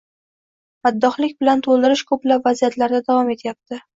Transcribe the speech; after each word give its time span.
maddohlik 0.87 1.35
bilan 1.43 1.61
to‘ldirish 1.67 2.03
ko‘plab 2.13 2.49
vaziyatlarda 2.49 3.05
davom 3.11 3.33
etyapti. 3.37 3.81